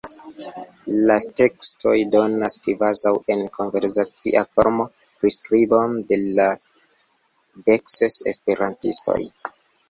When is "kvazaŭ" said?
2.67-3.11